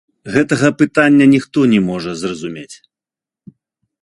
Гэтага 0.35 0.69
пытання 0.79 1.25
ніхто 1.35 1.67
не 1.75 1.79
можа 1.91 2.11
зразумець. 2.23 2.75